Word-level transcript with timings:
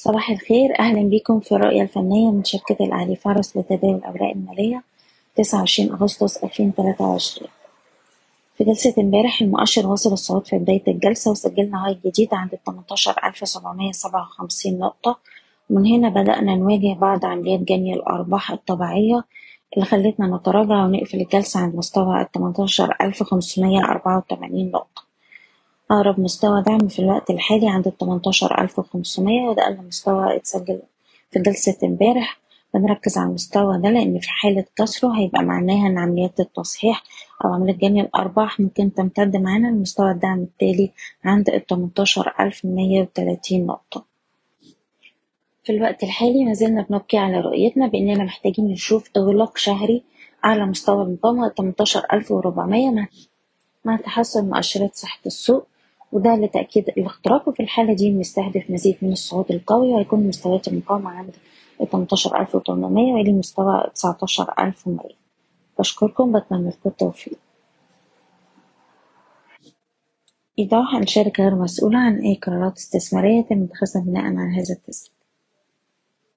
صباح 0.00 0.30
الخير. 0.30 0.78
أهلا 0.78 1.02
بكم 1.02 1.40
في 1.40 1.52
الرؤية 1.52 1.82
الفنية 1.82 2.30
من 2.30 2.44
شركة 2.44 2.76
الأهلي 2.80 3.16
فارس 3.16 3.56
لتداول 3.56 3.94
الأوراق 3.94 4.30
المالية 4.30 4.82
29 5.36 5.92
أغسطس 5.92 6.44
2023 6.44 7.48
في 8.58 8.64
جلسة 8.64 8.94
امبارح 8.98 9.42
المؤشر 9.42 9.86
واصل 9.86 10.12
الصعود 10.12 10.46
في 10.46 10.58
بداية 10.58 10.82
الجلسة 10.88 11.30
وسجلنا 11.30 11.86
هاي 11.86 11.98
جديد 12.04 12.34
عند 12.34 12.58
18757 12.66 14.78
نقطة. 14.78 15.18
ومن 15.70 15.86
هنا 15.86 16.08
بدأنا 16.08 16.54
نواجه 16.54 16.94
بعض 16.98 17.24
عمليات 17.24 17.60
جني 17.60 17.94
الأرباح 17.94 18.50
الطبيعية 18.50 19.24
اللي 19.74 19.84
خلتنا 19.86 20.36
نتراجع 20.36 20.84
ونقفل 20.84 21.20
الجلسة 21.20 21.60
عند 21.60 21.76
مستوى 21.76 22.26
18584 22.34 24.70
نقطة. 24.70 25.07
أقرب 25.90 26.20
مستوى 26.20 26.62
دعم 26.62 26.88
في 26.88 26.98
الوقت 26.98 27.30
الحالي 27.30 27.68
عند 27.68 27.86
التمنتاشر 27.86 28.60
ألف 28.60 28.78
وخمسمية 28.78 29.48
وده 29.48 29.62
أقل 29.62 29.76
مستوى 29.86 30.36
اتسجل 30.36 30.82
في 31.30 31.38
جلسة 31.38 31.76
امبارح 31.84 32.38
بنركز 32.74 33.18
على 33.18 33.28
المستوى 33.28 33.78
ده 33.80 33.90
لأن 33.90 34.18
في 34.18 34.28
حالة 34.30 34.64
كسره 34.76 35.18
هيبقى 35.18 35.42
معناها 35.42 35.86
إن 35.86 35.98
عمليات 35.98 36.40
التصحيح 36.40 37.02
أو 37.44 37.54
عمليات 37.54 37.76
جني 37.76 38.00
الأرباح 38.00 38.60
ممكن 38.60 38.94
تمتد 38.94 39.36
معانا 39.36 39.68
لمستوى 39.68 40.10
الدعم 40.10 40.38
التالي 40.42 40.90
عند 41.24 41.48
التمنتاشر 41.50 42.34
ألف 42.40 42.64
وتلاتين 42.64 43.66
نقطة. 43.66 44.04
في 45.64 45.72
الوقت 45.72 46.02
الحالي 46.02 46.44
ما 46.44 46.52
زلنا 46.52 46.82
بنبقي 46.82 47.18
على 47.18 47.40
رؤيتنا 47.40 47.86
بإننا 47.86 48.24
محتاجين 48.24 48.68
نشوف 48.68 49.10
إغلاق 49.16 49.58
شهري 49.58 50.02
أعلى 50.44 50.66
مستوى 50.66 51.02
المقاومة 51.02 51.48
تمنتاشر 51.48 52.06
ألف 52.12 52.30
وربعمية 52.30 52.90
مع 52.90 53.06
مع 53.84 53.96
تحسن 53.96 54.48
مؤشرات 54.48 54.94
صحة 54.94 55.20
السوق 55.26 55.66
وده 56.12 56.34
لتأكيد 56.34 56.88
الاختراق. 56.88 57.48
وفي 57.48 57.62
الحالة 57.62 57.94
دي 57.94 58.10
بنستهدف 58.10 58.70
مزيد 58.70 58.96
من 59.02 59.12
الصعود 59.12 59.52
القوي 59.52 59.88
وهيكون 59.88 60.28
مستويات 60.28 60.68
المقاومة 60.68 61.10
عند 61.10 61.36
18800 61.92 63.12
ويلي 63.12 63.32
مستوى 63.32 63.90
19100 63.94 64.98
بشكركم 65.78 66.32
بتمنى 66.38 66.68
لكم 66.68 66.90
التوفيق. 66.90 67.38
إيضاح 70.58 70.94
الشركة 70.94 71.44
غير 71.44 71.54
مسؤولة 71.54 71.98
عن 71.98 72.18
أي 72.18 72.34
قرارات 72.34 72.76
استثمارية 72.76 73.42
تم 73.42 73.62
اتخاذها 73.62 74.04
بناء 74.06 74.24
على 74.24 74.54
هذا 74.54 74.74
التسجيل. 74.74 75.12